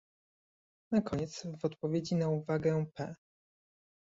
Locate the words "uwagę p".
2.29-3.15